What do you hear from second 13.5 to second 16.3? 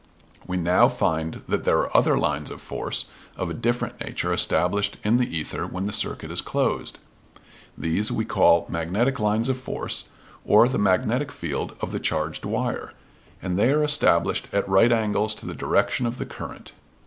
they are established at right angles to the direction of the